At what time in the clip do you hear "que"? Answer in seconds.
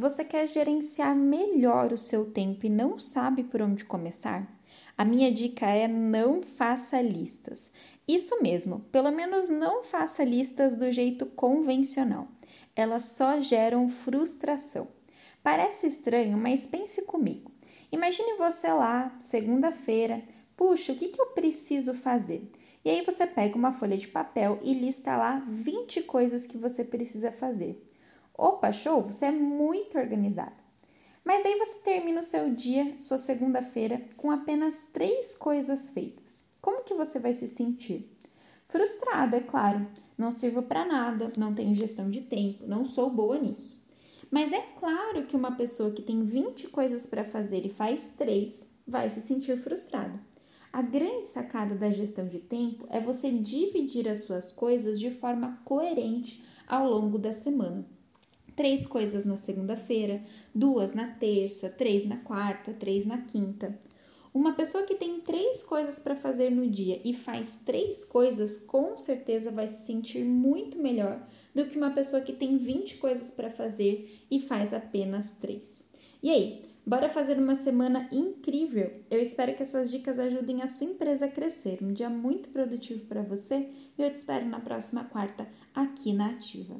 20.96-21.08, 21.08-21.20, 26.46-26.56, 36.82-36.94, 45.26-45.36, 45.90-46.00, 64.84-64.96, 71.64-71.78, 72.20-72.34, 79.54-79.62